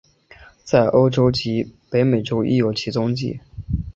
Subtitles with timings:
[0.63, 3.39] 在欧洲及北美洲亦有其踪影。